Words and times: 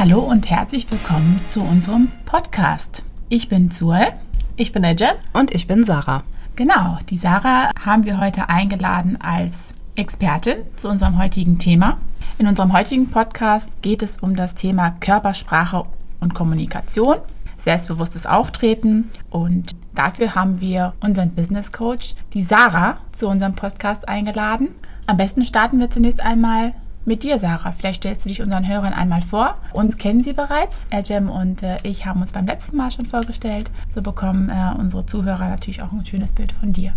Hallo 0.00 0.20
und 0.20 0.48
herzlich 0.48 0.90
willkommen 0.90 1.42
zu 1.44 1.60
unserem 1.60 2.10
Podcast. 2.24 3.02
Ich 3.28 3.50
bin 3.50 3.70
Zuel. 3.70 4.14
Ich 4.56 4.72
bin 4.72 4.82
Ejem. 4.82 5.14
Und 5.34 5.54
ich 5.54 5.66
bin 5.66 5.84
Sarah. 5.84 6.22
Genau, 6.56 6.96
die 7.10 7.18
Sarah 7.18 7.70
haben 7.78 8.04
wir 8.04 8.18
heute 8.18 8.48
eingeladen 8.48 9.20
als 9.20 9.74
Expertin 9.96 10.64
zu 10.76 10.88
unserem 10.88 11.18
heutigen 11.18 11.58
Thema. 11.58 11.98
In 12.38 12.46
unserem 12.46 12.72
heutigen 12.72 13.10
Podcast 13.10 13.82
geht 13.82 14.02
es 14.02 14.16
um 14.16 14.36
das 14.36 14.54
Thema 14.54 14.92
Körpersprache 15.00 15.84
und 16.18 16.32
Kommunikation, 16.32 17.16
selbstbewusstes 17.58 18.24
Auftreten 18.24 19.10
und 19.28 19.76
dafür 19.94 20.34
haben 20.34 20.62
wir 20.62 20.94
unseren 21.02 21.34
Business 21.34 21.72
Coach, 21.72 22.14
die 22.32 22.42
Sarah, 22.42 23.00
zu 23.12 23.28
unserem 23.28 23.54
Podcast 23.54 24.08
eingeladen. 24.08 24.68
Am 25.06 25.18
besten 25.18 25.44
starten 25.44 25.78
wir 25.78 25.90
zunächst 25.90 26.22
einmal 26.22 26.72
mit 27.04 27.22
dir, 27.22 27.38
Sarah. 27.38 27.72
Vielleicht 27.72 28.02
stellst 28.02 28.24
du 28.24 28.28
dich 28.28 28.42
unseren 28.42 28.68
Hörern 28.68 28.92
einmal 28.92 29.22
vor. 29.22 29.56
Uns 29.72 29.96
kennen 29.96 30.20
sie 30.20 30.32
bereits. 30.32 30.86
Erjem 30.90 31.30
und 31.30 31.62
äh, 31.62 31.78
ich 31.82 32.06
haben 32.06 32.20
uns 32.20 32.32
beim 32.32 32.46
letzten 32.46 32.76
Mal 32.76 32.90
schon 32.90 33.06
vorgestellt. 33.06 33.70
So 33.94 34.02
bekommen 34.02 34.48
äh, 34.48 34.78
unsere 34.78 35.06
Zuhörer 35.06 35.48
natürlich 35.48 35.82
auch 35.82 35.92
ein 35.92 36.04
schönes 36.04 36.32
Bild 36.32 36.52
von 36.52 36.72
dir. 36.72 36.92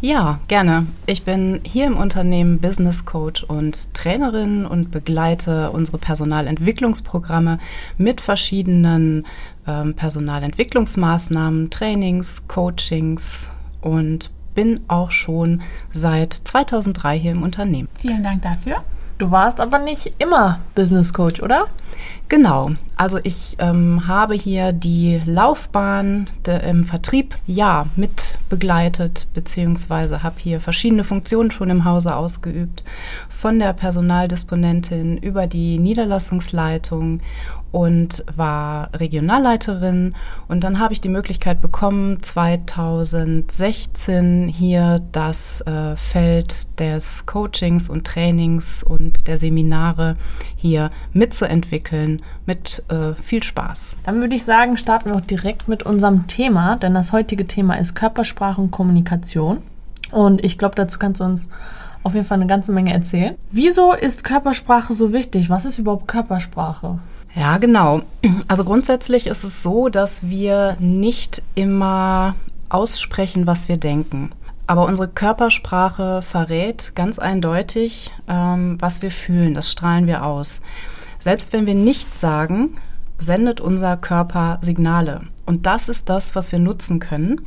Ja, 0.00 0.40
gerne. 0.48 0.88
Ich 1.06 1.22
bin 1.22 1.60
hier 1.62 1.86
im 1.86 1.96
Unternehmen 1.96 2.58
Business 2.58 3.04
Coach 3.04 3.44
und 3.44 3.94
Trainerin 3.94 4.66
und 4.66 4.90
begleite 4.90 5.70
unsere 5.70 5.98
Personalentwicklungsprogramme 5.98 7.60
mit 7.98 8.20
verschiedenen 8.20 9.26
ähm, 9.64 9.94
Personalentwicklungsmaßnahmen, 9.94 11.70
Trainings, 11.70 12.48
Coachings 12.48 13.48
und 13.80 14.32
bin 14.56 14.80
auch 14.88 15.12
schon 15.12 15.62
seit 15.92 16.32
2003 16.32 17.20
hier 17.20 17.30
im 17.30 17.44
Unternehmen. 17.44 17.88
Vielen 18.00 18.24
Dank 18.24 18.42
dafür. 18.42 18.82
Du 19.22 19.30
warst 19.30 19.60
aber 19.60 19.78
nicht 19.78 20.14
immer 20.18 20.58
Business 20.74 21.12
Coach, 21.12 21.40
oder? 21.40 21.68
Genau. 22.28 22.70
Also 22.96 23.18
ich 23.22 23.56
ähm, 23.58 24.08
habe 24.08 24.34
hier 24.34 24.72
die 24.72 25.20
Laufbahn 25.26 26.30
de, 26.46 26.68
im 26.68 26.84
Vertrieb 26.84 27.36
ja 27.46 27.86
mit 27.96 28.38
begleitet, 28.48 29.26
beziehungsweise 29.34 30.22
habe 30.22 30.36
hier 30.38 30.60
verschiedene 30.60 31.04
Funktionen 31.04 31.50
schon 31.50 31.68
im 31.68 31.84
Hause 31.84 32.16
ausgeübt. 32.16 32.84
Von 33.28 33.58
der 33.58 33.74
Personaldisponentin 33.74 35.18
über 35.18 35.46
die 35.46 35.78
Niederlassungsleitung 35.78 37.20
und 37.72 38.24
war 38.34 38.90
Regionalleiterin. 38.94 40.14
Und 40.46 40.62
dann 40.62 40.78
habe 40.78 40.92
ich 40.92 41.00
die 41.00 41.08
Möglichkeit 41.08 41.60
bekommen, 41.62 42.22
2016 42.22 44.48
hier 44.48 45.00
das 45.10 45.62
äh, 45.62 45.96
Feld 45.96 46.78
des 46.78 47.26
Coachings 47.26 47.88
und 47.88 48.06
Trainings 48.06 48.82
und 48.82 49.26
der 49.26 49.38
Seminare 49.38 50.16
hier 50.54 50.90
mitzuentwickeln 51.14 51.81
mit 52.46 52.82
äh, 52.88 53.14
viel 53.14 53.42
Spaß. 53.42 53.96
Dann 54.04 54.20
würde 54.20 54.34
ich 54.34 54.44
sagen, 54.44 54.76
starten 54.76 55.10
wir 55.10 55.16
auch 55.16 55.20
direkt 55.20 55.68
mit 55.68 55.82
unserem 55.82 56.26
Thema, 56.26 56.76
denn 56.76 56.94
das 56.94 57.12
heutige 57.12 57.46
Thema 57.46 57.74
ist 57.74 57.94
Körpersprache 57.94 58.60
und 58.60 58.70
Kommunikation. 58.70 59.58
Und 60.10 60.44
ich 60.44 60.58
glaube, 60.58 60.74
dazu 60.74 60.98
kannst 60.98 61.20
du 61.20 61.24
uns 61.24 61.48
auf 62.02 62.14
jeden 62.14 62.26
Fall 62.26 62.38
eine 62.38 62.46
ganze 62.46 62.72
Menge 62.72 62.92
erzählen. 62.92 63.36
Wieso 63.50 63.92
ist 63.92 64.24
Körpersprache 64.24 64.92
so 64.92 65.12
wichtig? 65.12 65.50
Was 65.50 65.64
ist 65.64 65.78
überhaupt 65.78 66.08
Körpersprache? 66.08 66.98
Ja, 67.34 67.58
genau. 67.58 68.02
Also 68.48 68.64
grundsätzlich 68.64 69.26
ist 69.26 69.44
es 69.44 69.62
so, 69.62 69.88
dass 69.88 70.28
wir 70.28 70.76
nicht 70.78 71.42
immer 71.54 72.34
aussprechen, 72.68 73.46
was 73.46 73.68
wir 73.68 73.78
denken. 73.78 74.32
Aber 74.66 74.84
unsere 74.84 75.08
Körpersprache 75.08 76.22
verrät 76.22 76.92
ganz 76.94 77.18
eindeutig, 77.18 78.10
ähm, 78.28 78.76
was 78.80 79.02
wir 79.02 79.10
fühlen. 79.10 79.54
Das 79.54 79.70
strahlen 79.70 80.06
wir 80.06 80.26
aus. 80.26 80.60
Selbst 81.22 81.52
wenn 81.52 81.66
wir 81.66 81.76
nichts 81.76 82.20
sagen, 82.20 82.78
sendet 83.16 83.60
unser 83.60 83.96
Körper 83.96 84.58
Signale. 84.60 85.20
Und 85.46 85.66
das 85.66 85.88
ist 85.88 86.08
das, 86.08 86.34
was 86.34 86.50
wir 86.50 86.58
nutzen 86.58 86.98
können. 86.98 87.42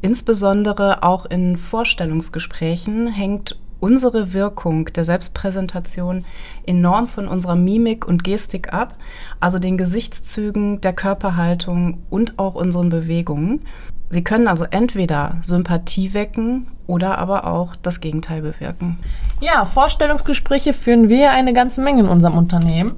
Insbesondere 0.00 1.02
auch 1.02 1.26
in 1.26 1.56
Vorstellungsgesprächen 1.56 3.08
hängt 3.08 3.58
unsere 3.80 4.32
Wirkung 4.32 4.84
der 4.92 5.04
Selbstpräsentation 5.04 6.24
enorm 6.66 7.08
von 7.08 7.26
unserer 7.26 7.56
Mimik 7.56 8.06
und 8.06 8.22
Gestik 8.22 8.72
ab, 8.72 8.94
also 9.40 9.58
den 9.58 9.76
Gesichtszügen, 9.76 10.80
der 10.80 10.92
Körperhaltung 10.92 12.04
und 12.08 12.38
auch 12.38 12.54
unseren 12.54 12.90
Bewegungen. 12.90 13.62
Sie 14.08 14.22
können 14.22 14.46
also 14.46 14.64
entweder 14.64 15.36
Sympathie 15.42 16.14
wecken 16.14 16.68
oder 16.86 17.18
aber 17.18 17.46
auch 17.46 17.74
das 17.74 18.00
Gegenteil 18.00 18.42
bewirken. 18.42 18.98
Ja, 19.40 19.64
Vorstellungsgespräche 19.64 20.72
führen 20.72 21.08
wir 21.08 21.32
eine 21.32 21.52
ganze 21.52 21.82
Menge 21.82 22.00
in 22.00 22.08
unserem 22.08 22.38
Unternehmen. 22.38 22.92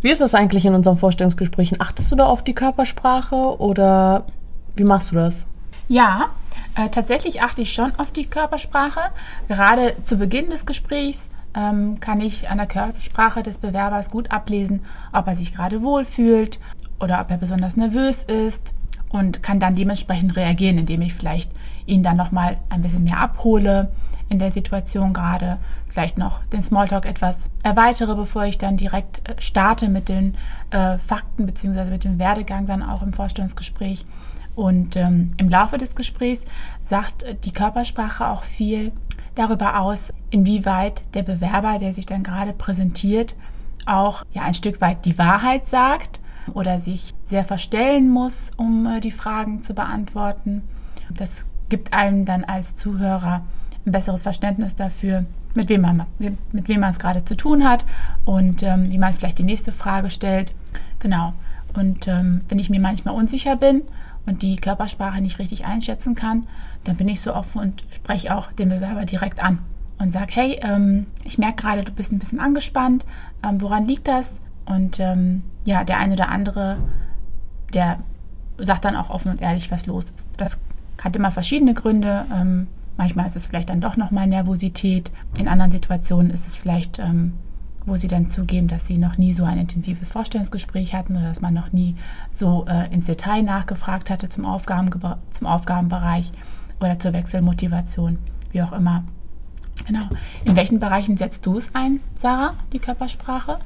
Wie 0.00 0.10
ist 0.10 0.20
das 0.20 0.34
eigentlich 0.34 0.64
in 0.64 0.74
unseren 0.74 0.96
Vorstellungsgesprächen? 0.96 1.80
Achtest 1.80 2.10
du 2.10 2.16
da 2.16 2.26
auf 2.26 2.42
die 2.42 2.54
Körpersprache 2.54 3.60
oder 3.60 4.24
wie 4.76 4.84
machst 4.84 5.12
du 5.12 5.16
das? 5.16 5.44
Ja, 5.86 6.30
äh, 6.76 6.88
tatsächlich 6.88 7.42
achte 7.42 7.62
ich 7.62 7.72
schon 7.72 7.92
auf 7.98 8.10
die 8.10 8.24
Körpersprache. 8.24 9.00
Gerade 9.48 9.94
zu 10.02 10.16
Beginn 10.16 10.48
des 10.48 10.64
Gesprächs 10.64 11.28
ähm, 11.54 12.00
kann 12.00 12.22
ich 12.22 12.48
an 12.48 12.56
der 12.56 12.66
Körpersprache 12.66 13.42
des 13.42 13.58
Bewerbers 13.58 14.10
gut 14.10 14.30
ablesen, 14.30 14.80
ob 15.12 15.26
er 15.26 15.36
sich 15.36 15.54
gerade 15.54 15.82
wohlfühlt 15.82 16.58
oder 17.00 17.20
ob 17.20 17.30
er 17.30 17.36
besonders 17.36 17.76
nervös 17.76 18.22
ist 18.22 18.72
und 19.14 19.44
kann 19.44 19.60
dann 19.60 19.76
dementsprechend 19.76 20.34
reagieren, 20.34 20.76
indem 20.76 21.00
ich 21.00 21.14
vielleicht 21.14 21.48
ihn 21.86 22.02
dann 22.02 22.16
nochmal 22.16 22.56
ein 22.68 22.82
bisschen 22.82 23.04
mehr 23.04 23.20
abhole 23.20 23.92
in 24.28 24.40
der 24.40 24.50
Situation 24.50 25.12
gerade, 25.12 25.58
vielleicht 25.88 26.18
noch 26.18 26.42
den 26.46 26.62
Smalltalk 26.62 27.06
etwas 27.06 27.48
erweitere, 27.62 28.16
bevor 28.16 28.44
ich 28.44 28.58
dann 28.58 28.76
direkt 28.76 29.28
äh, 29.28 29.40
starte 29.40 29.88
mit 29.88 30.08
den 30.08 30.34
äh, 30.70 30.98
Fakten 30.98 31.46
bzw. 31.46 31.90
mit 31.90 32.02
dem 32.02 32.18
Werdegang 32.18 32.66
dann 32.66 32.82
auch 32.82 33.04
im 33.04 33.12
Vorstellungsgespräch. 33.12 34.04
Und 34.56 34.96
ähm, 34.96 35.30
im 35.36 35.48
Laufe 35.48 35.78
des 35.78 35.94
Gesprächs 35.94 36.44
sagt 36.84 37.24
die 37.44 37.52
Körpersprache 37.52 38.26
auch 38.26 38.42
viel 38.42 38.90
darüber 39.36 39.78
aus, 39.78 40.12
inwieweit 40.30 41.04
der 41.14 41.22
Bewerber, 41.22 41.78
der 41.78 41.94
sich 41.94 42.06
dann 42.06 42.24
gerade 42.24 42.52
präsentiert, 42.52 43.36
auch 43.86 44.24
ja 44.32 44.42
ein 44.42 44.54
Stück 44.54 44.80
weit 44.80 45.04
die 45.04 45.18
Wahrheit 45.18 45.68
sagt 45.68 46.18
oder 46.52 46.78
sich 46.78 47.14
sehr 47.26 47.44
verstellen 47.44 48.10
muss, 48.10 48.50
um 48.56 48.86
äh, 48.86 49.00
die 49.00 49.10
Fragen 49.10 49.62
zu 49.62 49.74
beantworten. 49.74 50.62
Das 51.10 51.46
gibt 51.68 51.92
einem 51.92 52.24
dann 52.24 52.44
als 52.44 52.76
Zuhörer 52.76 53.44
ein 53.86 53.92
besseres 53.92 54.22
Verständnis 54.22 54.74
dafür, 54.74 55.24
mit 55.54 55.68
wem 55.68 55.82
man, 55.82 56.04
mit 56.18 56.68
wem 56.68 56.80
man 56.80 56.90
es 56.90 56.98
gerade 56.98 57.24
zu 57.24 57.36
tun 57.36 57.68
hat 57.68 57.84
und 58.24 58.62
ähm, 58.62 58.90
wie 58.90 58.98
man 58.98 59.14
vielleicht 59.14 59.38
die 59.38 59.44
nächste 59.44 59.72
Frage 59.72 60.10
stellt. 60.10 60.54
Genau. 60.98 61.32
Und 61.74 62.08
ähm, 62.08 62.42
wenn 62.48 62.58
ich 62.58 62.70
mir 62.70 62.80
manchmal 62.80 63.14
unsicher 63.14 63.56
bin 63.56 63.82
und 64.26 64.42
die 64.42 64.56
Körpersprache 64.56 65.20
nicht 65.20 65.38
richtig 65.38 65.64
einschätzen 65.64 66.14
kann, 66.14 66.46
dann 66.84 66.96
bin 66.96 67.08
ich 67.08 67.20
so 67.20 67.34
offen 67.34 67.60
und 67.60 67.84
spreche 67.90 68.34
auch 68.34 68.52
den 68.52 68.68
Bewerber 68.68 69.04
direkt 69.04 69.42
an 69.42 69.58
und 69.98 70.12
sage, 70.12 70.32
hey, 70.34 70.60
ähm, 70.62 71.06
ich 71.24 71.38
merke 71.38 71.62
gerade, 71.62 71.82
du 71.84 71.92
bist 71.92 72.12
ein 72.12 72.18
bisschen 72.18 72.40
angespannt, 72.40 73.04
ähm, 73.44 73.60
woran 73.60 73.86
liegt 73.86 74.08
das? 74.08 74.40
Und 74.66 75.00
ähm, 75.00 75.42
ja, 75.64 75.84
der 75.84 75.98
eine 75.98 76.14
oder 76.14 76.28
andere, 76.28 76.78
der 77.72 77.98
sagt 78.58 78.84
dann 78.84 78.96
auch 78.96 79.10
offen 79.10 79.30
und 79.30 79.42
ehrlich, 79.42 79.70
was 79.70 79.86
los 79.86 80.10
ist. 80.10 80.28
Das 80.36 80.58
hat 81.02 81.16
immer 81.16 81.30
verschiedene 81.30 81.74
Gründe. 81.74 82.24
Ähm, 82.32 82.68
manchmal 82.96 83.26
ist 83.26 83.36
es 83.36 83.46
vielleicht 83.46 83.70
dann 83.70 83.80
doch 83.80 83.96
nochmal 83.96 84.26
Nervosität. 84.26 85.10
In 85.38 85.48
anderen 85.48 85.72
Situationen 85.72 86.30
ist 86.30 86.46
es 86.46 86.56
vielleicht 86.56 86.98
ähm, 86.98 87.34
wo 87.86 87.96
sie 87.96 88.08
dann 88.08 88.28
zugeben, 88.28 88.68
dass 88.68 88.86
sie 88.86 88.98
noch 88.98 89.18
nie 89.18 89.32
so 89.32 89.44
ein 89.44 89.58
intensives 89.58 90.10
Vorstellungsgespräch 90.10 90.94
hatten 90.94 91.16
oder 91.16 91.28
dass 91.28 91.40
man 91.40 91.54
noch 91.54 91.72
nie 91.72 91.96
so 92.32 92.66
äh, 92.68 92.92
ins 92.92 93.06
Detail 93.06 93.42
nachgefragt 93.42 94.10
hatte 94.10 94.28
zum, 94.28 94.44
zum 95.30 95.46
Aufgabenbereich 95.46 96.32
oder 96.80 96.98
zur 96.98 97.12
Wechselmotivation, 97.12 98.18
wie 98.52 98.62
auch 98.62 98.72
immer. 98.72 99.04
Genau. 99.86 100.04
In 100.44 100.56
welchen 100.56 100.78
Bereichen 100.78 101.16
setzt 101.16 101.44
du 101.44 101.58
es 101.58 101.74
ein, 101.74 102.00
Sarah, 102.14 102.54
die 102.72 102.78
Körpersprache? 102.78 103.58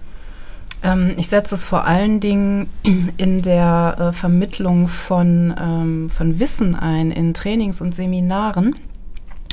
Ähm, 0.82 1.14
ich 1.16 1.28
setze 1.28 1.54
es 1.54 1.64
vor 1.64 1.84
allen 1.84 2.20
Dingen 2.20 2.68
in 3.16 3.42
der 3.42 3.96
äh, 3.98 4.12
Vermittlung 4.12 4.88
von, 4.88 5.54
ähm, 5.58 6.10
von 6.10 6.38
Wissen 6.38 6.74
ein, 6.74 7.10
in 7.10 7.34
Trainings 7.34 7.80
und 7.80 7.94
Seminaren. 7.94 8.76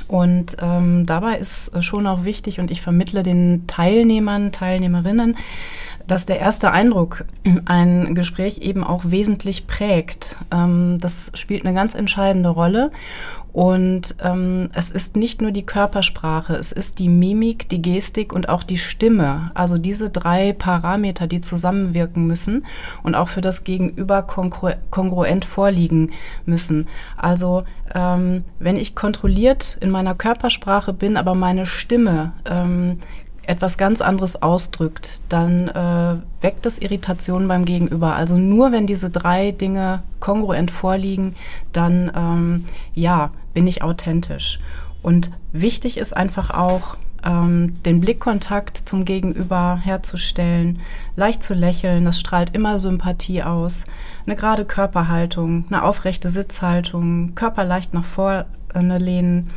Und 0.07 0.57
ähm, 0.61 1.05
dabei 1.07 1.37
ist 1.37 1.71
schon 1.83 2.05
auch 2.05 2.25
wichtig, 2.25 2.59
und 2.59 2.69
ich 2.69 2.81
vermittle 2.81 3.23
den 3.23 3.65
Teilnehmern, 3.65 4.51
Teilnehmerinnen, 4.51 5.35
dass 6.07 6.27
der 6.27 6.39
erste 6.39 6.71
Eindruck 6.71 7.25
ein 7.65 8.13
Gespräch 8.13 8.59
eben 8.59 8.83
auch 8.83 9.05
wesentlich 9.05 9.65
prägt. 9.65 10.37
Ähm, 10.51 10.99
das 10.99 11.31
spielt 11.33 11.65
eine 11.65 11.73
ganz 11.73 11.95
entscheidende 11.95 12.49
Rolle. 12.49 12.91
Und 13.55 14.17
ähm, 14.21 14.67
es 14.73 14.91
ist 14.91 15.15
nicht 15.15 15.41
nur 15.41 15.51
die 15.51 15.65
Körpersprache, 15.65 16.57
es 16.57 16.73
ist 16.73 16.99
die 16.99 17.07
Mimik, 17.07 17.69
die 17.69 17.81
Gestik 17.81 18.33
und 18.33 18.49
auch 18.49 18.63
die 18.63 18.77
Stimme. 18.77 19.49
Also 19.53 19.77
diese 19.77 20.09
drei 20.09 20.51
Parameter, 20.51 21.25
die 21.25 21.39
zusammenwirken 21.39 22.27
müssen 22.27 22.65
und 23.01 23.15
auch 23.15 23.29
für 23.29 23.39
das 23.39 23.63
Gegenüber 23.63 24.23
kongru 24.23 24.71
kongruent 24.91 25.45
vorliegen 25.45 26.11
müssen. 26.45 26.89
Also 27.15 27.63
ähm, 27.93 28.43
wenn 28.59 28.75
ich 28.75 28.93
kontrolliert 28.93 29.77
in 29.79 29.89
meiner 29.89 30.15
Körpersprache 30.15 30.91
bin, 30.91 31.15
aber 31.15 31.33
meine 31.33 31.65
Stimme 31.65 32.33
ähm, 32.43 32.99
etwas 33.47 33.77
ganz 33.77 34.01
anderes 34.01 34.41
ausdrückt, 34.41 35.21
dann 35.29 35.67
äh, 35.69 36.15
weckt 36.41 36.65
das 36.65 36.79
Irritation 36.79 37.47
beim 37.47 37.65
Gegenüber. 37.65 38.15
Also 38.15 38.37
nur 38.37 38.71
wenn 38.71 38.87
diese 38.87 39.09
drei 39.09 39.51
Dinge 39.51 40.03
kongruent 40.19 40.71
vorliegen, 40.71 41.35
dann 41.71 42.11
ähm, 42.15 42.65
ja, 42.93 43.31
bin 43.53 43.67
ich 43.67 43.83
authentisch. 43.83 44.59
Und 45.01 45.31
wichtig 45.51 45.97
ist 45.97 46.15
einfach 46.15 46.49
auch, 46.49 46.97
ähm, 47.25 47.81
den 47.83 47.99
Blickkontakt 47.99 48.77
zum 48.77 49.03
Gegenüber 49.03 49.79
herzustellen, 49.83 50.79
leicht 51.15 51.43
zu 51.43 51.53
lächeln, 51.53 52.05
das 52.05 52.19
strahlt 52.19 52.55
immer 52.55 52.79
Sympathie 52.79 53.43
aus, 53.43 53.85
eine 54.25 54.35
gerade 54.35 54.65
Körperhaltung, 54.65 55.65
eine 55.69 55.83
aufrechte 55.83 56.29
Sitzhaltung, 56.29 57.35
Körper 57.35 57.63
leicht 57.63 57.93
nach 57.93 58.05
vorne 58.05 58.45
lehnen 58.99 59.49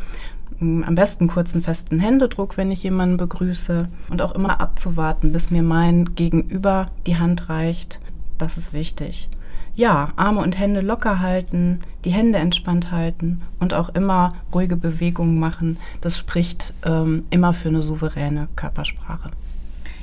am 0.61 0.95
besten 0.95 1.29
kurzen 1.29 1.63
festen 1.63 2.01
Händedruck, 2.01 2.57
wenn 2.57 2.71
ich 2.71 2.83
jemanden 2.83 3.17
begrüße 3.17 3.89
und 4.11 4.23
auch 4.23 4.33
immer 4.33 4.61
abzuwarten, 4.61 5.33
bis 5.33 5.51
mir 5.51 5.63
mein 5.63 6.15
Gegenüber 6.15 6.91
die 7.07 7.17
Hand 7.17 7.49
reicht. 7.49 8.01
Das 8.39 8.59
ist 8.59 8.73
wichtig. 8.73 9.29
Ja, 9.77 10.13
Arme 10.17 10.41
und 10.41 10.59
Hände 10.59 10.81
locker 10.81 11.21
halten, 11.21 11.79
die 12.05 12.11
Hände 12.11 12.39
entspannt 12.39 12.91
halten 12.91 13.43
und 13.61 13.75
auch 13.75 13.91
immer 13.91 14.35
ruhige 14.53 14.75
Bewegungen 14.75 15.39
machen. 15.39 15.79
Das 16.01 16.19
spricht 16.19 16.75
ähm, 16.85 17.27
immer 17.31 17.55
für 17.55 17.69
eine 17.69 17.83
souveräne 17.83 18.49
Körpersprache. 18.57 19.31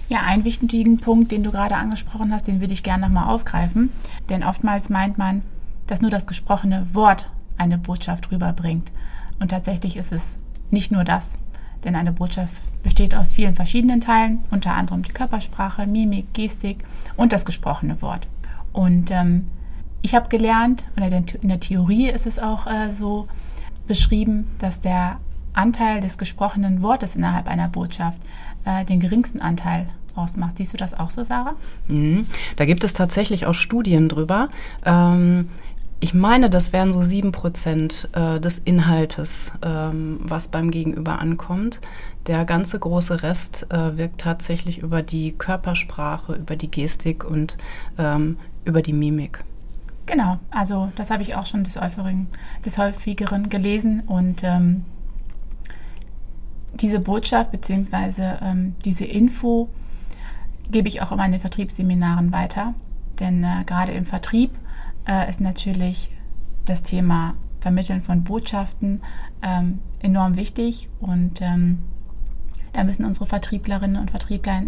Ja, 0.07 0.22
einen 0.22 0.46
wichtigen 0.46 1.00
Punkt, 1.00 1.34
den 1.34 1.44
du 1.44 1.52
gerade 1.52 1.75
angesprochen 1.75 2.31
hast, 2.31 2.48
den 2.48 2.62
würde 2.62 2.74
ich 2.74 2.84
gerne 2.84 3.06
nochmal 3.06 3.28
aufgreifen. 3.28 3.90
Denn 4.30 4.46
oftmals 4.46 4.88
meint 4.88 5.18
man, 5.18 5.42
dass 5.88 6.02
nur 6.02 6.12
das 6.12 6.25
gesprochene 6.25 6.88
Wort 6.94 7.30
eine 7.57 7.78
Botschaft 7.78 8.31
rüberbringt. 8.31 8.92
Und 9.40 9.50
tatsächlich 9.50 9.98
ist 9.98 10.13
es 10.13 10.40
nicht 10.75 10.92
nur 10.92 11.04
das, 11.04 11.33
denn 11.83 11.95
eine 11.95 12.12
Botschaft 12.12 12.54
besteht 12.83 13.16
aus 13.16 13.33
vielen 13.33 13.56
verschiedenen 13.56 14.01
Teilen, 14.01 14.44
unter 14.51 14.74
anderem 14.74 15.01
die 15.01 15.12
Körpersprache, 15.12 15.88
Mimik, 15.88 16.33
Gestik 16.33 16.83
und 17.16 17.33
das 17.33 17.45
gesprochene 17.45 18.00
Wort. 18.04 18.27
Und 18.74 19.10
ähm, 19.10 19.48
ich 20.04 20.13
habe 20.13 20.30
gelernt, 20.30 20.83
oder 20.95 21.07
in 21.07 21.50
der 21.50 21.60
Theorie 21.60 22.10
ist 22.10 22.27
es 22.27 22.38
auch 22.38 22.68
äh, 22.68 22.92
so 22.92 23.27
beschrieben, 23.88 24.48
dass 24.60 24.81
der 24.81 25.18
Anteil 25.54 26.01
des 26.01 26.18
gesprochenen 26.18 26.81
Wortes 26.81 27.16
innerhalb 27.16 27.48
einer 27.48 27.69
Botschaft 27.69 28.21
äh, 28.66 28.83
den 28.86 29.00
geringsten 29.00 29.42
Anteil 29.42 29.88
ausmacht. 30.16 30.57
Siehst 30.57 30.74
du 30.74 30.78
das 30.78 30.94
auch 30.94 31.10
so, 31.10 31.24
Sarah? 31.24 31.56
Mhm. 31.88 32.28
Da 32.56 32.66
gibt 32.66 32.83
es 32.83 32.94
tatsächlich 32.94 33.45
auch 33.45 33.54
Studien 33.54 34.10
drüber. 34.10 34.50
Ähm, 34.86 35.50
ich 36.00 36.13
meine, 36.13 36.50
das 36.50 36.74
wären 36.74 36.94
so 36.94 37.01
sieben 37.01 37.31
Prozent 37.31 38.09
äh, 38.13 38.39
des 38.39 38.59
Inhaltes, 38.59 39.53
ähm, 39.63 40.19
was 40.21 40.50
beim 40.50 40.69
Gegenüber 40.71 41.19
ankommt. 41.19 41.80
Der 42.27 42.45
ganze 42.45 42.77
große 42.80 43.24
Rest 43.24 43.68
äh, 43.71 43.97
wirkt 43.97 44.21
tatsächlich 44.21 44.80
über 44.80 45.01
die 45.01 45.31
Körpersprache, 45.31 46.33
über 46.33 46.56
die 46.56 46.69
Gestik 46.69 47.24
und 47.24 47.57
ähm, 47.97 48.38
über 48.65 48.81
die 48.81 48.94
Mimik. 48.94 49.39
Genau, 50.06 50.38
also 50.51 50.92
das 50.95 51.09
habe 51.09 51.24
ich 51.24 51.36
auch 51.36 51.45
schon 51.45 51.63
des 51.63 51.80
häufigeren, 51.80 52.27
des 52.63 52.77
häufigeren 52.77 53.50
gelesen 53.50 54.01
und 54.06 54.44
ähm, 54.44 54.86
diese 56.74 57.00
Botschaft 57.00 57.51
bzw. 57.51 58.36
Ähm, 58.42 58.75
diese 58.83 59.06
Info 59.06 59.69
gebe 60.69 60.88
ich 60.88 61.01
auch 61.01 61.12
in 61.12 61.31
den 61.31 61.42
Vertriebsseminaren 61.42 62.31
weiter, 62.31 62.74
denn 63.19 63.44
äh, 63.44 63.63
gerade 63.65 63.94
im 63.94 64.06
Vertrieb 64.06 64.51
äh, 65.07 65.30
ist 65.30 65.42
natürlich 65.42 66.12
das 66.66 66.84
Thema 66.84 67.36
Vermitteln 67.60 68.02
von 68.02 68.24
Botschaften 68.24 69.02
ähm, 69.42 69.80
enorm 70.00 70.36
wichtig 70.36 70.90
und 71.00 71.42
ähm, 71.42 71.80
da 72.74 72.84
müssen 72.84 73.06
unsere 73.06 73.25
Vertrieblerinnen 73.25 74.00
und 74.00 74.12
Vertriebler 74.12 74.63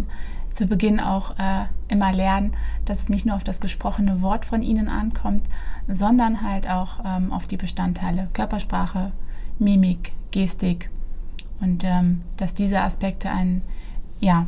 zu 0.53 0.65
Beginn 0.65 0.99
auch 0.99 1.37
äh, 1.37 1.65
immer 1.87 2.11
lernen, 2.11 2.53
dass 2.85 3.01
es 3.01 3.09
nicht 3.09 3.25
nur 3.25 3.35
auf 3.35 3.43
das 3.43 3.61
gesprochene 3.61 4.21
Wort 4.21 4.45
von 4.45 4.63
ihnen 4.63 4.89
ankommt, 4.89 5.47
sondern 5.87 6.41
halt 6.41 6.67
auch 6.67 6.99
ähm, 7.05 7.31
auf 7.31 7.45
die 7.45 7.57
Bestandteile 7.57 8.29
Körpersprache, 8.33 9.11
Mimik, 9.59 10.13
Gestik 10.31 10.89
und 11.59 11.83
ähm, 11.83 12.21
dass 12.37 12.53
diese 12.53 12.81
Aspekte 12.81 13.29
einen 13.29 13.61
ja, 14.19 14.47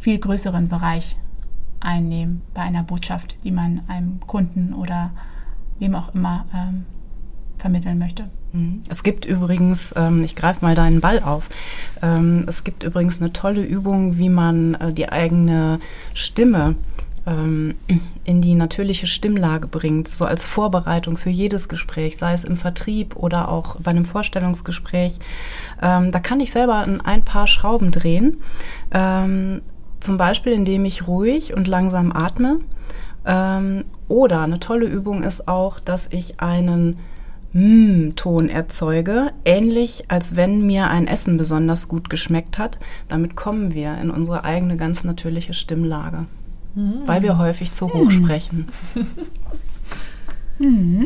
viel 0.00 0.18
größeren 0.18 0.68
Bereich 0.68 1.16
einnehmen 1.84 2.42
bei 2.54 2.62
einer 2.62 2.82
Botschaft, 2.82 3.36
die 3.44 3.50
man 3.50 3.82
einem 3.88 4.20
Kunden 4.26 4.72
oder 4.74 5.10
wem 5.78 5.94
auch 5.94 6.14
immer 6.14 6.46
ähm, 6.54 6.86
vermitteln 7.58 7.98
möchte. 7.98 8.28
Mhm. 8.52 8.82
Es 8.88 9.02
gibt 9.02 9.24
übrigens, 9.24 9.94
ähm, 9.96 10.24
ich 10.24 10.36
greife 10.36 10.64
mal 10.64 10.74
deinen 10.74 11.00
Ball 11.00 11.20
auf, 11.20 11.50
ähm, 12.02 12.44
es 12.46 12.64
gibt 12.64 12.82
übrigens 12.82 13.20
eine 13.20 13.32
tolle 13.32 13.62
Übung, 13.62 14.18
wie 14.18 14.28
man 14.28 14.74
äh, 14.74 14.92
die 14.92 15.08
eigene 15.08 15.80
Stimme 16.14 16.76
ähm, 17.26 17.74
in 18.24 18.42
die 18.42 18.54
natürliche 18.54 19.06
Stimmlage 19.06 19.66
bringt, 19.66 20.08
so 20.08 20.24
als 20.24 20.44
Vorbereitung 20.44 21.16
für 21.16 21.30
jedes 21.30 21.68
Gespräch, 21.68 22.16
sei 22.16 22.32
es 22.32 22.44
im 22.44 22.56
Vertrieb 22.56 23.16
oder 23.16 23.48
auch 23.48 23.76
bei 23.80 23.90
einem 23.90 24.04
Vorstellungsgespräch. 24.04 25.18
Ähm, 25.82 26.12
da 26.12 26.20
kann 26.20 26.40
ich 26.40 26.52
selber 26.52 26.86
ein 27.04 27.24
paar 27.24 27.46
Schrauben 27.46 27.90
drehen. 27.90 28.40
Zum 30.00 30.18
Beispiel, 30.18 30.52
indem 30.52 30.84
ich 30.84 31.06
ruhig 31.06 31.54
und 31.54 31.66
langsam 31.66 32.12
atme. 32.12 32.60
Ähm, 33.24 33.84
oder 34.08 34.40
eine 34.40 34.60
tolle 34.60 34.86
Übung 34.86 35.22
ist 35.22 35.48
auch, 35.48 35.80
dass 35.80 36.08
ich 36.10 36.40
einen 36.40 36.98
Mm-Ton 37.54 38.48
erzeuge, 38.48 39.30
ähnlich 39.44 40.04
als 40.08 40.34
wenn 40.34 40.66
mir 40.66 40.90
ein 40.90 41.06
Essen 41.06 41.36
besonders 41.36 41.88
gut 41.88 42.10
geschmeckt 42.10 42.58
hat. 42.58 42.78
Damit 43.08 43.36
kommen 43.36 43.74
wir 43.74 43.96
in 43.98 44.10
unsere 44.10 44.44
eigene 44.44 44.76
ganz 44.76 45.04
natürliche 45.04 45.54
Stimmlage, 45.54 46.26
mm. 46.74 47.06
weil 47.06 47.22
wir 47.22 47.38
häufig 47.38 47.72
zu 47.72 47.92
hoch 47.92 48.06
mm. 48.06 48.10
sprechen. 48.10 48.68
Mm. 50.58 51.04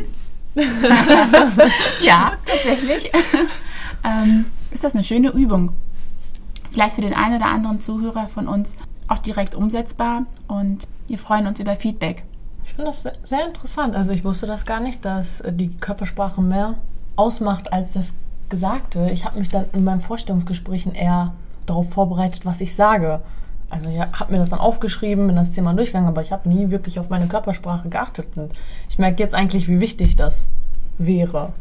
ja, 2.02 2.32
tatsächlich 2.46 3.12
ähm, 4.04 4.46
ist 4.70 4.84
das 4.84 4.94
eine 4.94 5.04
schöne 5.04 5.30
Übung. 5.30 5.72
Vielleicht 6.70 6.94
für 6.94 7.00
den 7.00 7.14
einen 7.14 7.36
oder 7.36 7.46
anderen 7.46 7.80
Zuhörer 7.80 8.26
von 8.28 8.48
uns 8.48 8.74
auch 9.08 9.18
direkt 9.18 9.54
umsetzbar 9.54 10.26
und 10.46 10.84
wir 11.06 11.18
freuen 11.18 11.46
uns 11.46 11.60
über 11.60 11.76
Feedback. 11.76 12.24
Ich 12.64 12.74
finde 12.74 12.90
das 12.90 13.04
sehr 13.22 13.46
interessant. 13.46 13.96
Also 13.96 14.12
ich 14.12 14.24
wusste 14.24 14.46
das 14.46 14.66
gar 14.66 14.80
nicht, 14.80 15.04
dass 15.04 15.40
äh, 15.40 15.52
die 15.52 15.70
Körpersprache 15.70 16.42
mehr 16.42 16.74
ausmacht 17.16 17.72
als 17.72 17.94
das 17.94 18.14
Gesagte. 18.50 19.10
Ich 19.10 19.24
habe 19.24 19.38
mich 19.38 19.48
dann 19.48 19.66
in 19.72 19.84
meinen 19.84 20.00
Vorstellungsgesprächen 20.00 20.94
eher 20.94 21.32
darauf 21.66 21.90
vorbereitet, 21.90 22.44
was 22.44 22.60
ich 22.60 22.74
sage. 22.74 23.20
Also 23.70 23.90
ich 23.90 23.98
habe 23.98 24.32
mir 24.32 24.38
das 24.38 24.50
dann 24.50 24.60
aufgeschrieben, 24.60 25.26
bin 25.26 25.36
das 25.36 25.52
Thema 25.52 25.74
durchgegangen, 25.74 26.08
aber 26.08 26.22
ich 26.22 26.32
habe 26.32 26.48
nie 26.48 26.70
wirklich 26.70 26.98
auf 26.98 27.10
meine 27.10 27.26
Körpersprache 27.26 27.88
geachtet. 27.88 28.26
Und 28.36 28.58
ich 28.88 28.98
merke 28.98 29.22
jetzt 29.22 29.34
eigentlich, 29.34 29.68
wie 29.68 29.80
wichtig 29.80 30.16
das 30.16 30.48
wäre. 30.96 31.52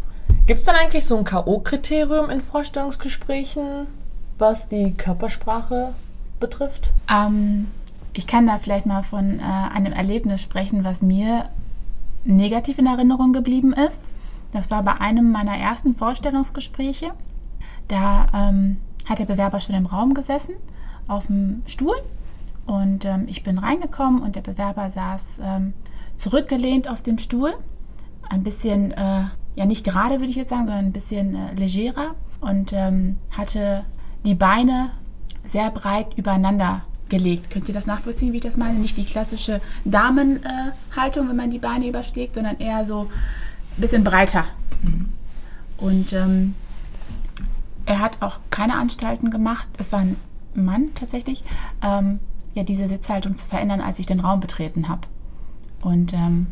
Gibt 0.46 0.60
es 0.60 0.66
dann 0.66 0.76
eigentlich 0.76 1.06
so 1.06 1.18
ein 1.18 1.26
K.O.-Kriterium 1.26 2.30
in 2.30 2.42
Vorstellungsgesprächen, 2.42 3.88
was 4.38 4.70
die 4.70 4.94
Körpersprache 4.94 5.94
betrifft? 6.40 6.92
Ähm, 7.12 7.68
ich 8.14 8.28
kann 8.28 8.48
da 8.48 8.60
vielleicht 8.60 8.86
mal 8.86 9.04
von 9.04 9.40
äh, 9.40 9.44
einem 9.44 9.94
Erlebnis 9.94 10.42
sprechen, 10.42 10.84
was 10.84 11.02
mir 11.02 11.50
negativ 12.24 12.78
in 12.78 12.88
Erinnerung 12.88 13.34
geblieben 13.34 13.74
ist. 13.74 14.02
Das 14.52 14.72
war 14.72 14.84
bei 14.84 14.94
einem 15.00 15.32
meiner 15.32 15.58
ersten 15.58 15.96
Vorstellungsgespräche. 15.96 17.12
Da 17.88 18.28
ähm, 18.34 18.78
hat 19.08 19.20
der 19.20 19.26
Bewerber 19.26 19.60
schon 19.60 19.76
im 19.76 19.86
Raum 19.86 20.14
gesessen, 20.14 20.56
auf 21.08 21.28
dem 21.28 21.64
Stuhl. 21.66 21.96
Und 22.66 23.06
ähm, 23.06 23.26
ich 23.28 23.44
bin 23.44 23.58
reingekommen 23.58 24.22
und 24.22 24.36
der 24.36 24.42
Bewerber 24.42 24.90
saß 24.90 25.42
ähm, 25.44 25.74
zurückgelehnt 26.16 26.90
auf 26.90 27.02
dem 27.02 27.18
Stuhl. 27.18 27.54
Ein 28.30 28.44
bisschen, 28.44 28.92
äh, 28.92 29.26
ja 29.56 29.66
nicht 29.66 29.86
gerade 29.86 30.20
würde 30.20 30.32
ich 30.32 30.36
jetzt 30.36 30.50
sagen, 30.50 30.66
sondern 30.66 30.86
ein 30.86 30.92
bisschen 30.92 31.36
äh, 31.36 31.54
legerer. 31.54 32.16
Und 32.42 32.74
ähm, 32.74 33.18
hatte 33.32 33.86
die 34.28 34.36
Beine 34.36 34.92
sehr 35.46 35.72
breit 35.72 36.18
übereinander 36.18 36.82
gelegt. 37.08 37.50
Könnt 37.50 37.70
ihr 37.70 37.74
das 37.74 37.86
nachvollziehen, 37.86 38.34
wie 38.34 38.38
ich 38.38 38.44
das 38.44 38.58
meine? 38.58 38.78
Nicht 38.78 38.98
die 38.98 39.06
klassische 39.06 39.62
Damenhaltung, 39.86 41.26
äh, 41.26 41.30
wenn 41.30 41.36
man 41.36 41.50
die 41.50 41.60
Beine 41.60 41.88
überschlägt, 41.88 42.36
sondern 42.36 42.58
eher 42.58 42.84
so 42.84 43.04
ein 43.04 43.82
bisschen 43.82 44.04
breiter. 44.04 44.44
Mhm. 44.84 45.10
Und 45.78 46.12
ähm, 46.12 46.56
er 47.86 48.00
hat 48.00 48.22
auch 48.22 48.40
keine 48.52 48.76
Anstalten 48.76 49.32
gemacht, 49.32 49.70
es 49.78 49.94
war 49.94 50.00
ein 50.00 50.18
Mann 50.54 50.90
tatsächlich, 50.94 51.44
ähm, 51.82 52.20
ja, 52.54 52.64
diese 52.64 52.90
Sitzhaltung 52.90 53.38
zu 53.38 53.48
verändern, 53.48 53.80
als 53.80 54.00
ich 54.00 54.08
den 54.08 54.20
Raum 54.20 54.42
betreten 54.42 54.90
habe. 54.90 55.02
Und 55.82 56.12
ähm, 56.12 56.48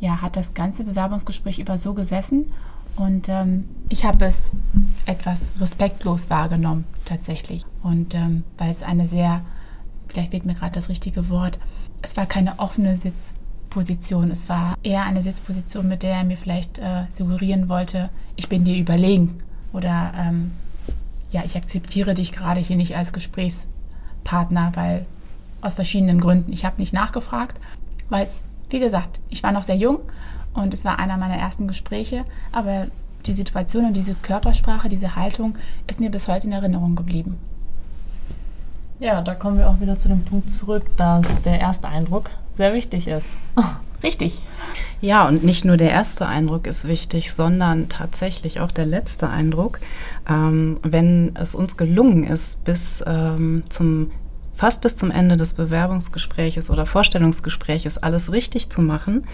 ja, 0.00 0.20
hat 0.22 0.36
das 0.36 0.54
ganze 0.54 0.84
Bewerbungsgespräch 0.84 1.58
über 1.58 1.78
so 1.78 1.94
gesessen 1.94 2.46
und 2.96 3.28
ähm, 3.28 3.68
ich 3.88 4.04
habe 4.04 4.24
es 4.24 4.52
etwas 5.04 5.42
respektlos 5.60 6.30
wahrgenommen, 6.30 6.84
tatsächlich. 7.04 7.64
Und 7.82 8.14
ähm, 8.14 8.42
weil 8.56 8.70
es 8.70 8.82
eine 8.82 9.06
sehr, 9.06 9.42
vielleicht 10.08 10.30
fehlt 10.30 10.46
mir 10.46 10.54
gerade 10.54 10.72
das 10.72 10.88
richtige 10.88 11.28
Wort, 11.28 11.58
es 12.02 12.16
war 12.16 12.26
keine 12.26 12.58
offene 12.58 12.96
Sitzposition. 12.96 14.30
Es 14.30 14.48
war 14.48 14.76
eher 14.82 15.04
eine 15.04 15.22
Sitzposition, 15.22 15.88
mit 15.88 16.02
der 16.02 16.16
er 16.16 16.24
mir 16.24 16.36
vielleicht 16.36 16.78
äh, 16.78 17.04
suggerieren 17.10 17.68
wollte, 17.68 18.08
ich 18.36 18.48
bin 18.48 18.64
dir 18.64 18.76
überlegen. 18.76 19.38
Oder 19.72 20.12
ähm, 20.16 20.52
ja, 21.32 21.42
ich 21.44 21.56
akzeptiere 21.56 22.14
dich 22.14 22.32
gerade 22.32 22.60
hier 22.60 22.76
nicht 22.76 22.96
als 22.96 23.12
Gesprächspartner, 23.12 24.72
weil 24.74 25.04
aus 25.60 25.74
verschiedenen 25.74 26.20
Gründen. 26.20 26.52
Ich 26.52 26.64
habe 26.64 26.76
nicht 26.78 26.94
nachgefragt, 26.94 27.60
weil 28.08 28.22
es, 28.22 28.42
wie 28.70 28.80
gesagt, 28.80 29.20
ich 29.28 29.42
war 29.42 29.52
noch 29.52 29.62
sehr 29.62 29.76
jung 29.76 30.00
und 30.54 30.74
es 30.74 30.84
war 30.84 30.98
einer 30.98 31.16
meiner 31.16 31.36
ersten 31.36 31.68
Gespräche, 31.68 32.24
aber 32.52 32.86
die 33.26 33.32
Situation 33.32 33.86
und 33.86 33.96
diese 33.96 34.14
Körpersprache, 34.14 34.88
diese 34.88 35.16
Haltung 35.16 35.56
ist 35.86 36.00
mir 36.00 36.10
bis 36.10 36.28
heute 36.28 36.46
in 36.46 36.52
Erinnerung 36.52 36.94
geblieben. 36.96 37.38
Ja, 38.98 39.20
da 39.20 39.34
kommen 39.34 39.58
wir 39.58 39.68
auch 39.68 39.80
wieder 39.80 39.98
zu 39.98 40.08
dem 40.08 40.24
Punkt 40.24 40.48
zurück, 40.48 40.84
dass 40.96 41.42
der 41.42 41.60
erste 41.60 41.88
Eindruck 41.88 42.30
sehr 42.54 42.72
wichtig 42.72 43.08
ist. 43.08 43.36
Richtig. 44.02 44.40
Ja, 45.00 45.26
und 45.26 45.42
nicht 45.42 45.64
nur 45.64 45.76
der 45.76 45.90
erste 45.90 46.26
Eindruck 46.26 46.66
ist 46.66 46.86
wichtig, 46.86 47.32
sondern 47.32 47.88
tatsächlich 47.88 48.60
auch 48.60 48.70
der 48.70 48.86
letzte 48.86 49.28
Eindruck. 49.28 49.80
Ähm, 50.28 50.78
wenn 50.82 51.34
es 51.34 51.54
uns 51.54 51.76
gelungen 51.76 52.24
ist, 52.24 52.62
bis 52.64 53.02
ähm, 53.06 53.64
zum 53.68 54.10
fast 54.56 54.80
bis 54.80 54.96
zum 54.96 55.10
Ende 55.10 55.36
des 55.36 55.52
Bewerbungsgespräches 55.52 56.70
oder 56.70 56.86
Vorstellungsgespräches 56.86 57.98
alles 57.98 58.32
richtig 58.32 58.70
zu 58.70 58.80
machen, 58.80 59.26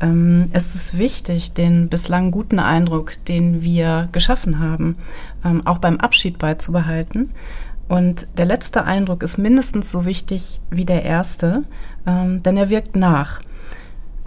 ähm, 0.00 0.48
ist 0.54 0.74
es 0.74 0.96
wichtig, 0.96 1.52
den 1.52 1.88
bislang 1.88 2.30
guten 2.30 2.58
Eindruck, 2.58 3.12
den 3.28 3.62
wir 3.62 4.08
geschaffen 4.12 4.58
haben, 4.58 4.96
ähm, 5.44 5.66
auch 5.66 5.78
beim 5.78 5.98
Abschied 5.98 6.38
beizubehalten. 6.38 7.30
Und 7.88 8.26
der 8.38 8.46
letzte 8.46 8.84
Eindruck 8.84 9.22
ist 9.22 9.36
mindestens 9.36 9.90
so 9.90 10.06
wichtig 10.06 10.60
wie 10.70 10.86
der 10.86 11.04
erste, 11.04 11.64
ähm, 12.06 12.42
denn 12.42 12.56
er 12.56 12.70
wirkt 12.70 12.96
nach. 12.96 13.40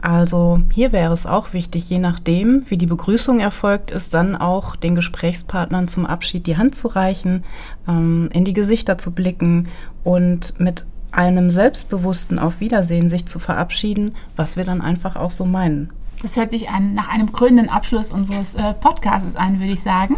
Also 0.05 0.61
hier 0.71 0.91
wäre 0.91 1.15
es 1.15 1.25
auch 1.25 1.53
wichtig, 1.53 1.89
je 1.89 1.97
nachdem, 1.97 2.61
wie 2.69 2.77
die 2.77 2.85
Begrüßung 2.85 3.39
erfolgt 3.39 3.89
ist, 3.89 4.13
dann 4.13 4.35
auch 4.35 4.75
den 4.75 4.93
Gesprächspartnern 4.93 5.87
zum 5.87 6.05
Abschied 6.05 6.45
die 6.45 6.57
Hand 6.57 6.75
zu 6.75 6.89
reichen, 6.89 7.43
ähm, 7.87 8.29
in 8.31 8.45
die 8.45 8.53
Gesichter 8.53 8.99
zu 8.99 9.13
blicken 9.13 9.67
und 10.03 10.59
mit 10.59 10.85
einem 11.11 11.49
selbstbewussten 11.49 12.37
Auf 12.37 12.59
Wiedersehen 12.59 13.09
sich 13.09 13.25
zu 13.25 13.39
verabschieden, 13.39 14.13
was 14.35 14.57
wir 14.57 14.63
dann 14.63 14.81
einfach 14.81 15.15
auch 15.15 15.31
so 15.31 15.43
meinen. 15.43 15.89
Das 16.21 16.35
hört 16.35 16.51
sich 16.51 16.69
an, 16.69 16.93
nach 16.93 17.09
einem 17.09 17.31
krönenden 17.31 17.69
Abschluss 17.69 18.11
unseres 18.11 18.53
äh, 18.53 18.75
Podcasts 18.75 19.35
an, 19.35 19.59
würde 19.59 19.73
ich 19.73 19.81
sagen. 19.81 20.17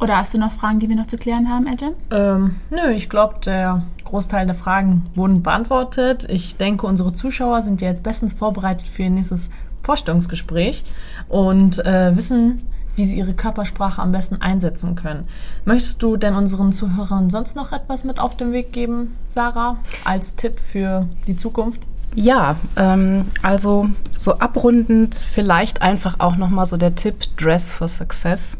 Oder 0.00 0.18
hast 0.18 0.34
du 0.34 0.38
noch 0.38 0.52
Fragen, 0.52 0.78
die 0.78 0.88
wir 0.88 0.96
noch 0.96 1.06
zu 1.06 1.16
klären 1.16 1.48
haben, 1.48 1.66
Edgem? 1.66 1.94
Ähm, 2.10 2.56
nö, 2.70 2.90
ich 2.90 3.08
glaube, 3.08 3.36
der 3.44 3.82
Großteil 4.04 4.46
der 4.46 4.54
Fragen 4.54 5.06
wurden 5.14 5.42
beantwortet. 5.42 6.26
Ich 6.28 6.56
denke, 6.56 6.86
unsere 6.86 7.12
Zuschauer 7.12 7.62
sind 7.62 7.80
ja 7.80 7.88
jetzt 7.88 8.02
bestens 8.02 8.34
vorbereitet 8.34 8.88
für 8.88 9.04
ihr 9.04 9.10
nächstes 9.10 9.50
Vorstellungsgespräch 9.82 10.84
und 11.28 11.84
äh, 11.84 12.14
wissen, 12.16 12.66
wie 12.96 13.04
sie 13.04 13.18
ihre 13.18 13.34
Körpersprache 13.34 14.02
am 14.02 14.12
besten 14.12 14.40
einsetzen 14.40 14.96
können. 14.96 15.28
Möchtest 15.64 16.02
du 16.02 16.16
denn 16.16 16.34
unseren 16.34 16.72
Zuhörern 16.72 17.30
sonst 17.30 17.56
noch 17.56 17.72
etwas 17.72 18.04
mit 18.04 18.18
auf 18.18 18.36
den 18.36 18.52
Weg 18.52 18.72
geben, 18.72 19.16
Sarah, 19.28 19.78
als 20.04 20.34
Tipp 20.34 20.58
für 20.60 21.06
die 21.26 21.36
Zukunft? 21.36 21.80
Ja, 22.14 22.56
ähm, 22.76 23.26
also 23.42 23.90
so 24.18 24.38
abrundend 24.38 25.14
vielleicht 25.14 25.82
einfach 25.82 26.20
auch 26.20 26.36
nochmal 26.36 26.64
so 26.66 26.76
der 26.76 26.94
Tipp 26.94 27.36
Dress 27.36 27.70
for 27.70 27.88
Success. 27.88 28.56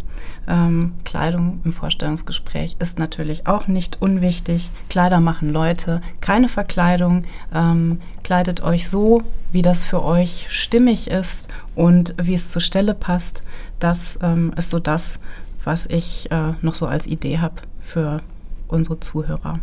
Ähm, 0.48 0.94
Kleidung 1.04 1.60
im 1.64 1.72
Vorstellungsgespräch 1.72 2.76
ist 2.78 2.98
natürlich 2.98 3.46
auch 3.46 3.66
nicht 3.66 4.00
unwichtig. 4.00 4.70
Kleider 4.88 5.20
machen 5.20 5.52
Leute, 5.52 6.00
keine 6.20 6.48
Verkleidung. 6.48 7.24
Ähm, 7.54 8.00
kleidet 8.22 8.62
euch 8.62 8.88
so, 8.88 9.22
wie 9.52 9.62
das 9.62 9.84
für 9.84 10.04
euch 10.04 10.46
stimmig 10.50 11.08
ist 11.10 11.48
und 11.74 12.14
wie 12.20 12.34
es 12.34 12.48
zur 12.48 12.62
Stelle 12.62 12.94
passt. 12.94 13.42
Das 13.78 14.18
ähm, 14.22 14.52
ist 14.56 14.70
so 14.70 14.78
das, 14.78 15.18
was 15.64 15.86
ich 15.86 16.30
äh, 16.30 16.52
noch 16.62 16.74
so 16.74 16.86
als 16.86 17.06
Idee 17.06 17.38
habe 17.38 17.56
für 17.80 18.20
unsere 18.68 19.00
Zuhörer. 19.00 19.60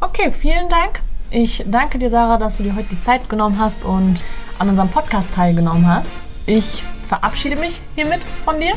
Okay, 0.00 0.30
vielen 0.30 0.68
Dank. 0.68 1.00
Ich 1.30 1.64
danke 1.66 1.98
dir, 1.98 2.10
Sarah, 2.10 2.36
dass 2.36 2.58
du 2.58 2.62
dir 2.62 2.76
heute 2.76 2.90
die 2.90 3.00
Zeit 3.00 3.28
genommen 3.28 3.58
hast 3.58 3.84
und 3.84 4.22
an 4.58 4.68
unserem 4.68 4.88
Podcast 4.88 5.34
teilgenommen 5.34 5.86
hast. 5.86 6.12
Ich 6.46 6.84
verabschiede 7.08 7.56
mich 7.56 7.82
hiermit 7.94 8.22
von 8.44 8.60
dir 8.60 8.74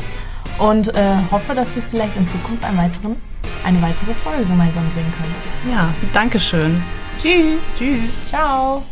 und 0.58 0.94
äh, 0.94 1.16
hoffe, 1.30 1.54
dass 1.54 1.74
wir 1.74 1.82
vielleicht 1.82 2.16
in 2.16 2.26
Zukunft 2.26 2.64
einen 2.64 2.78
weiteren, 2.78 3.16
eine 3.64 3.80
weitere 3.80 4.12
Folge 4.14 4.44
gemeinsam 4.44 4.84
drehen 4.94 5.12
können. 5.16 5.72
Ja, 5.74 5.92
danke 6.12 6.38
schön. 6.38 6.82
Tschüss. 7.20 7.66
Tschüss. 7.76 8.26
Ciao. 8.26 8.82